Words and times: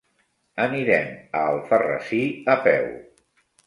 Anirem 0.65 1.13
a 1.41 1.45
Alfarrasí 1.53 2.25
a 2.57 2.61
peu. 2.69 2.93